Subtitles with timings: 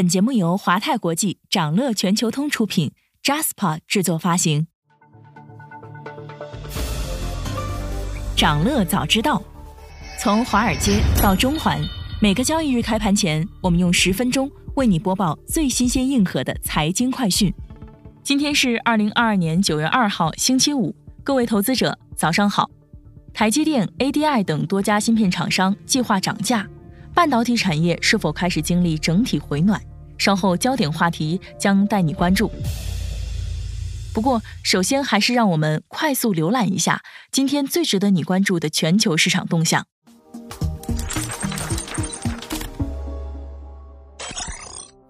[0.00, 2.90] 本节目由华泰国际、掌乐全球通出品
[3.22, 4.66] ，Jaspa 制作发行。
[8.34, 9.42] 掌乐早知道，
[10.18, 11.78] 从华尔街到中环，
[12.18, 17.52] 每个交易日开盘前，我们用十分钟为你播报最新鲜、硬核的财经快讯。
[18.22, 22.70] 今天是二零二二年九月二号，星期五，各位投资者早上好。
[23.34, 26.66] 台积电、ADI 等多家芯片厂商计划涨价。
[27.12, 29.78] 半导体产业是否开始经历整体回暖？
[30.20, 32.52] 稍后焦点话题将带你关注。
[34.12, 39.86] 不过，首先还是让我们快速浏览一下今天最值得你关注的全球市场动向。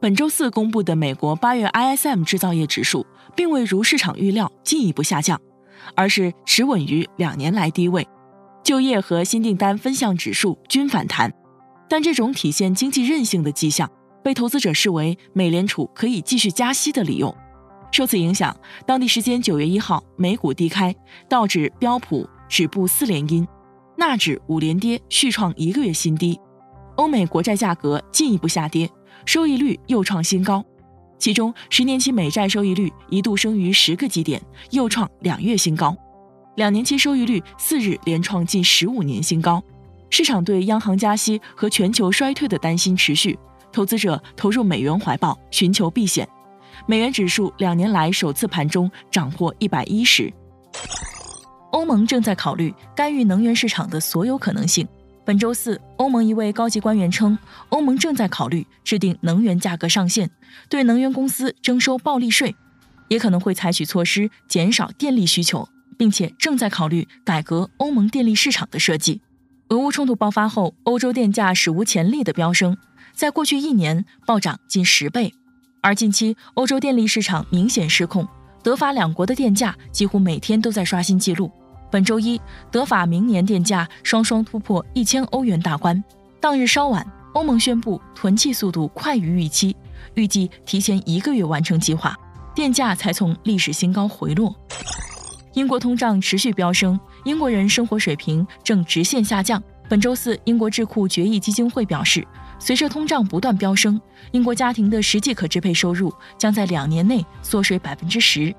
[0.00, 5.40] 本周四公布的美国八月 ISM 制造业指数，并未如市场预料进一步下降，
[5.94, 8.06] 而是持稳于两年来低位。
[8.64, 11.32] 就业和新订单分项指数均反弹。
[11.88, 13.88] 但这种体现经济韧性的迹象，
[14.26, 17.32] 被投资者视为美联储可以继续加息的理由。
[17.92, 20.92] 受此影响，当地时间九月一号，美股低开，
[21.28, 23.46] 道指、标普止步四连阴，
[23.96, 26.40] 纳指五连跌，续创一个月新低。
[26.96, 28.90] 欧美国债价格进一步下跌，
[29.24, 30.64] 收益率又创新高，
[31.20, 35.96] 其中十年期美债收益率一度升于十个基点，又创两月新高。
[36.56, 39.62] 两年期收益率四日连创近十五年新高。
[40.10, 43.38] 市场对央行加息和全球衰退的担心持续，
[43.76, 46.26] 投资者投入美元怀抱，寻求避险。
[46.86, 50.32] 美元指数两年来首次盘中涨破一百一十。
[51.72, 54.88] 欧盟正在考虑干预能源市场的所有可能性。
[55.26, 57.38] 本周四，欧盟一位高级官员称，
[57.68, 60.30] 欧盟正在考虑制定能源价格上限，
[60.70, 62.56] 对能源公司征收暴利税，
[63.08, 69.20] 也可能会采取措施减少电力需求，并且正在考虑改革欧盟电力市场的设计。
[69.68, 72.78] 俄乌冲突爆发后，欧洲电价史无前例的飙升，
[73.16, 75.32] 在过去一年暴涨近十倍。
[75.80, 78.28] 而近期欧洲电力市场明显失控，
[78.62, 81.50] 德法两国的电价几乎每天都在刷新纪录。
[81.90, 82.38] 本周一，
[82.70, 86.02] 德法明年电价双双突破一千欧元大关。
[86.40, 89.74] 当日稍晚，欧盟宣布囤气速度快于预期，
[90.12, 92.14] 预计提前一个月完成计划，
[92.54, 94.54] 电价才从历史新高回落。
[95.54, 99.62] 英国通胀持续飙升，英国人生活水平正直线下降。
[99.88, 102.26] 本周四，英国智库决议基金会表示，
[102.58, 104.00] 随着通胀不断飙升，
[104.32, 108.52] 英国家庭的实际可支配收入将在两年内缩水百分之十，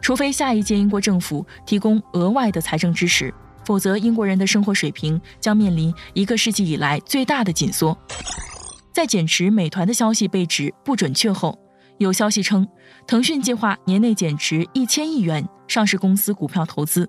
[0.00, 3.34] 除非下一届英国政府提供额外的财政支持，
[3.64, 7.96] 否则英国人的生活水平将面临一个世纪以来最大的紧缩。
[8.92, 11.58] 在减持美团的消息被指不准确后。
[11.98, 12.66] 有消息称，
[13.06, 17.08] 腾讯计划年内减持一千亿元上市公司股票投资。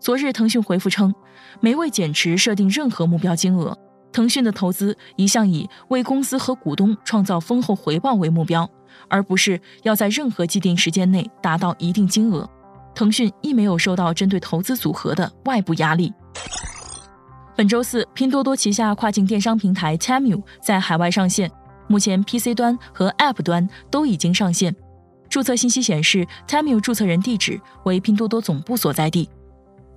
[0.00, 1.12] 昨日，腾讯回复称，
[1.60, 3.76] 没为减持设定任何目标金额。
[4.12, 8.68] 腾讯的投资一向以为公司和股东创造丰厚回报为目标，
[9.08, 12.48] 而不是要在任何既定时间内达到一定金额。
[12.94, 16.12] 腾讯亦没有受到针对投资组合的外部压力。
[17.56, 21.50] 本周四，拼多多旗下跨境电商平台 Temu 在海外上线。
[21.86, 24.74] 目前，PC 端和 App 端都已经上线。
[25.28, 29.28] 注册信息显示，Temu 注册人地址为拼多多总部所在地。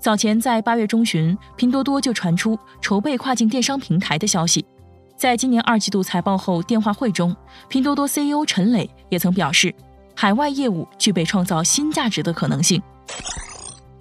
[0.00, 4.64] 早前在八月中旬，拼多多就传出筹备跨境电商平台的消息。
[5.16, 7.34] 在今年二季度财报后电话会中，
[7.68, 9.74] 拼多多 CEO 陈磊也曾表示，
[10.14, 12.80] 海外业务具备创造新价值的可能性。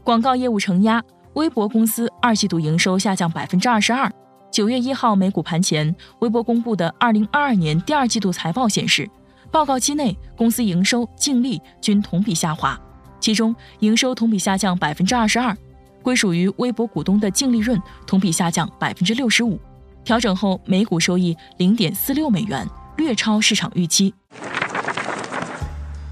[0.03, 1.03] 广告业务承压，
[1.33, 4.11] 微博公司二季度营收下降百分之二十二。
[4.51, 9.09] 九月一号美股盘前，微博公布的二零二二年第二季度财报显示，
[9.51, 12.79] 报告期内公司营收、净利均同比下滑，
[13.19, 15.57] 其中营收同比下降百分之二十二，
[16.07, 19.59] 归属于微博股东的净利润同比下降百分之六十五，
[20.05, 24.13] 调整后每股收益零点四六美元，略超市场预期。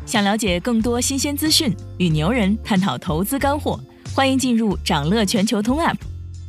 [0.05, 3.79] 想了解更多新鲜资讯，与牛人探讨投资干货，
[4.13, 5.95] 欢迎进入掌乐全球通 App。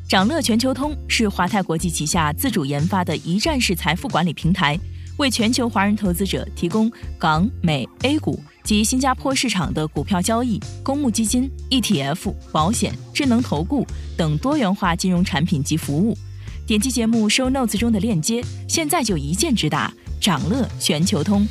[0.09, 4.77] 掌乐全球通是华泰国际旗下自主研发的一站式财富管理平台，
[5.19, 13.87] 为全球华人投资者提供港、美、A 股及新加坡市场的股票交易、公募基金、ETF、保险、智能投顾
[14.19, 16.19] 等多元化金融产品及服务。
[16.67, 21.47] 点击节目 show notes 中的链接，现在就一键直达掌乐全球通。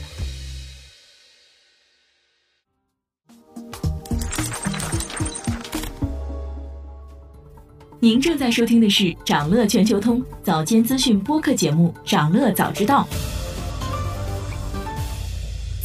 [8.02, 13.08] 您正在收听的是长乐全球通早间资讯播客节目《长乐早知道》。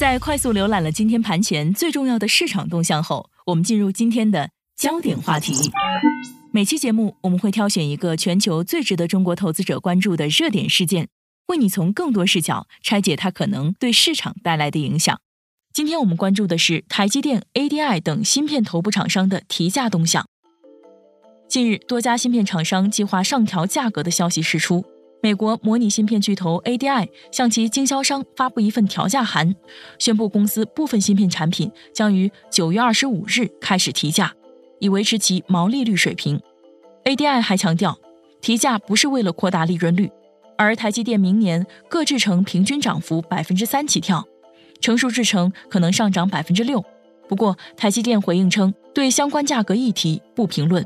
[0.01, 5.53] 在快速浏览了今天盘前最重要的市场动向后，我们进入今天的焦点话题。
[6.53, 11.09] 每期节目我们会挑选一个全球最值得中国投资者关注的热点事件，
[11.49, 15.21] 为你从更多视角拆解它可能对市场带来的影响。
[15.71, 20.25] 今天我们关注的是台积电、ADI 等芯片头部厂商的提价动向。
[21.47, 24.83] 近日，多家芯片厂商计划上调价格的消息释出。
[25.23, 29.55] 美国模拟芯片巨头 ADI 向其经销商发布一份调价函，
[29.99, 34.33] 宣布公司部分芯片产品将于九月二十五日开始提价，
[34.79, 36.41] 以维持其毛利率水平。
[37.05, 37.99] ADI 还强调，
[38.41, 40.11] 提价不是为了扩大利润率，
[40.57, 44.27] 而台积电明年各制程平均涨幅百分之三起跳，
[44.81, 46.83] 成熟制程可能上涨百分之六。
[47.29, 50.85] 不过，台积电回应称，对相关价格议题不评论。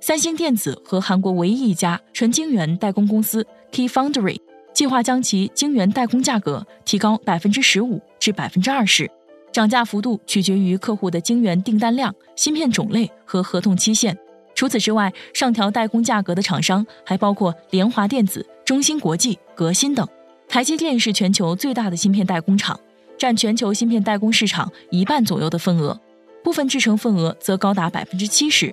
[0.00, 3.46] 三星电子和韩国唯一一家纯晶圆代工公司。
[3.74, 4.40] Key Foundry
[4.72, 9.10] 计划将其晶圆代工价格提高百分之十五至百分之二十，
[9.52, 14.16] 涨价幅度取决于客户的晶圆订单量、芯片种类和合同期限。
[14.54, 20.06] 除此之外，上调代工价格的厂商还包括联华电子、中芯国际、革新等。
[20.48, 22.78] 台积电是全球最大的芯片代工厂，
[23.18, 26.00] 占全球芯片代工市场一半左右的份额，
[26.44, 28.72] 部分制成份额则高达百分之七十。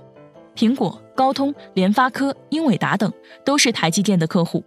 [0.55, 3.11] 苹果、高通、联发科、英伟达等
[3.43, 4.63] 都是台积电的客户。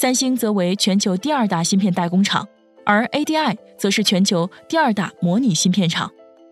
[0.00, 2.46] 三星则为全球第二大芯片代工厂，
[2.86, 6.08] 而 ADI 则是全球第二大模拟芯片厂。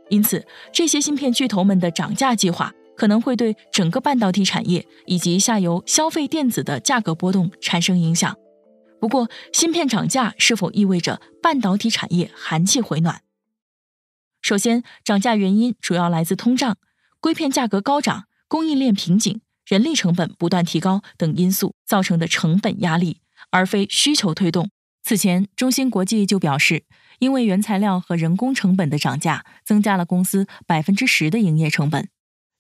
[0.09, 8.37] 因此，这些芯片巨头们的涨价计划可能会对整个半导体产业以及下游消费电子的价格波动产生影响。
[9.01, 13.23] 不过，芯片涨价是否意味着半导体产业寒气回暖？
[14.43, 16.79] 首先，涨价原因主要来自通胀、
[17.21, 23.21] 硅片价格高涨、供应链瓶颈、人力成本不断提高等因素造成的成本压力。
[23.51, 24.71] 而非需求推动。
[25.03, 26.85] 此前，中芯国际就表示，
[27.21, 32.09] 因为原材料和人工成本的涨价，增加了公司百分之十的营业成本。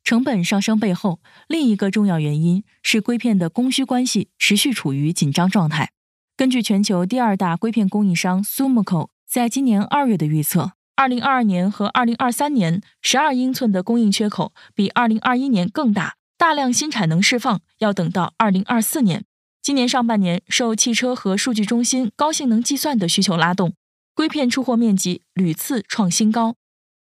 [0.04, 1.18] 成本上升背后，
[1.48, 5.90] 另一个重要原因是硅片的供需关系持续处于紧张状态。
[6.36, 19.24] 根据全球第二大硅片供应商 Sumiko 在今年二月的预测，二零二二年和二零二三年十二英寸的供应缺口比二零二一年更大，大量新产能释放要等到二零二四年。
[19.66, 23.74] 今年上半年，受汽车和数据中心高性能计算的需求拉动，
[24.14, 26.54] 硅片出货面积屡次创新高。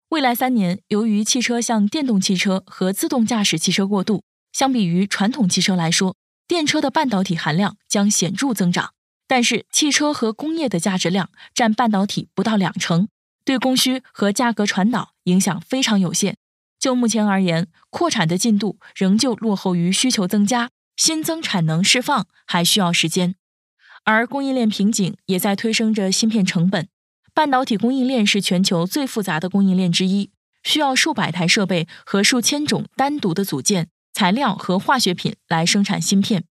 [0.10, 4.22] 未来三年，由于汽车向电动汽车和自动驾驶汽车过渡，
[4.54, 6.16] 相比于传统汽车来说，
[6.48, 8.92] 电车的半导体含量将显著增长。
[9.28, 13.08] 但是，汽车和工业的价值量占半导体不到两成，
[13.44, 16.38] 对供需和价格传导影响非常有限。
[16.78, 20.70] 就目前而言，扩产的进度仍旧落后于需求增加。
[21.04, 23.34] 新增产能释放还需要时间，
[24.04, 26.88] 而供应链瓶颈也在推升着芯片成本。
[27.34, 30.30] 半导体供应链是全球最复杂的供应链之一，
[30.62, 36.44] 需要数百台设备和数千种单独的组件、材料和化学品来生产芯片。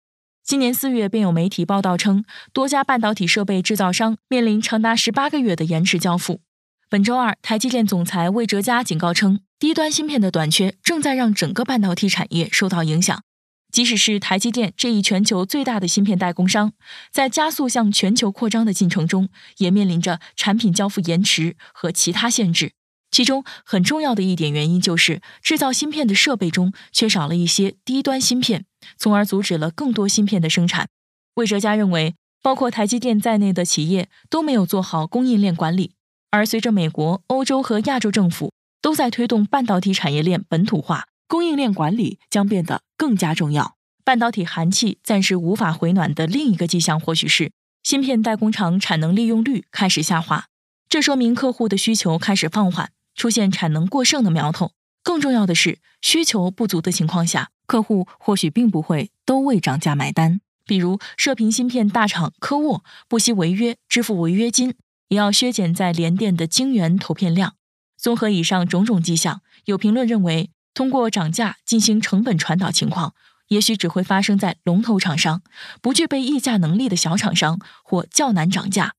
[0.43, 6.41] 今年四月，便有媒体报道称，多家半导体设备制造商面临长达十八个月的延迟交付。
[6.88, 13.23] 本周二，台积电总裁魏哲嘉警告称，低端芯片的短缺正在让整个半导体产业受到影响。
[13.70, 16.72] 即使是台积电这一全球最大的芯片代工商，
[17.11, 19.28] 在加速向全球扩张的进程中，
[19.58, 22.72] 也面临着产品交付延迟和其他限制。
[23.11, 30.88] 其中很重要的一点原因就是，制造芯片的设备中缺少了一些低端芯片，从而阻止了更多芯片的生产。
[31.34, 35.93] 魏哲嘉认为，包括台积电在内的企业都没有做好供应链管理。
[36.31, 41.10] 而随着美国、欧洲和亚洲政府都在推动半导体产业链本土化。
[41.30, 43.76] 供应链管理将变得更加重要。
[44.02, 47.52] 半导体寒气暂时无法回暖的另一个迹象，或许是
[47.84, 50.46] 芯片代工厂产能利用率开始下滑。
[50.88, 54.72] 这说明客户的需求开始放缓，出现产能过剩的苗头。
[55.04, 60.40] 更重要的是，需求不足的情况下，客户或许并不会都为涨价买单。
[60.66, 64.75] 比如，射频芯片大厂科沃不惜违约支付违约金，
[65.06, 67.54] 也要削减在联电的晶圆投片量。
[67.96, 70.50] 综合以上种种迹象，有评论认为。
[70.75, 73.15] 通过涨价进行成本传导情况，
[73.49, 75.43] 也许只会发生在龙头厂商，
[75.83, 78.95] 不具备议价能力的小厂商或较难涨价。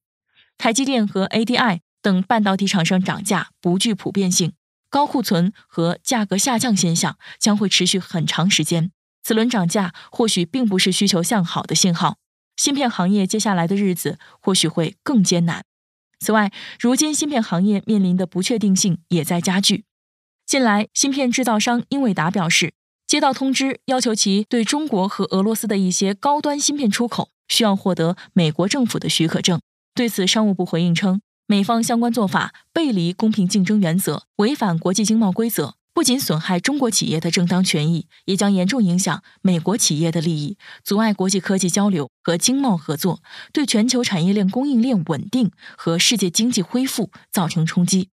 [0.57, 4.53] 台积电和 ADI 等半导体厂商涨价不具普遍性，
[4.89, 8.91] 高库存和价格下降现象将会持续很长时间。
[9.23, 12.17] 此轮涨价或许并不是需求向好的信号，
[12.57, 15.63] 芯片行业接下来的日子或许会更艰难。
[16.19, 19.85] 此外，如今芯片行业面临的不确定性也在加剧。
[20.51, 22.73] 近来，芯片制造商英伟达表示，
[23.07, 29.61] 接到通知，要求其对中国和俄罗斯的一些高端芯片出口需要获得美国政府的许可证。
[29.95, 43.21] 对此，商务部回应称，美方相关做法背离公平竞争原则，违反国际经贸规则，不仅损害中国企业的正当权益，也将严重影响美国企业的利益，阻碍国际科技交流和经贸合作，
[43.53, 48.09] 对全球产业链供应链稳定和世界经济恢复造成冲击。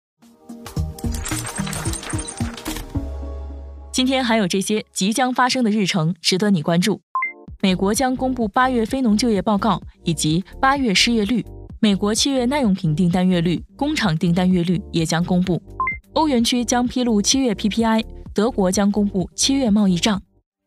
[3.95, 6.99] 今天还有这些即将发生的日程值得你关注：
[7.61, 11.41] 美国将公布八月非农就业报告以及八月失业率；
[11.79, 15.63] 美国七月耐用品订单月率、工厂订单月率也将公布。
[16.11, 20.21] 欧元区将披露七月 PPI，德国将公布七月贸易账。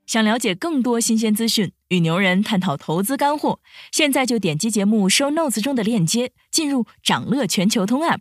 [0.06, 3.60] 想了解更多新鲜资讯，与牛人探讨投资干货，
[3.92, 8.20] 现在就点击节目 show notes 中的链接，进入掌乐全球通 app。